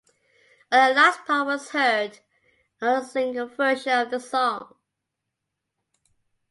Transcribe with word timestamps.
Only 0.71 0.93
the 0.95 0.99
last 0.99 1.25
part 1.25 1.45
was 1.45 1.69
heard 1.69 2.21
on 2.81 3.01
the 3.01 3.05
single 3.05 3.45
version 3.45 3.99
of 3.99 4.09
the 4.09 4.19
song. 4.19 4.75